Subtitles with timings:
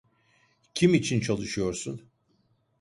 [0.73, 2.01] Kim için çalışıyorsun?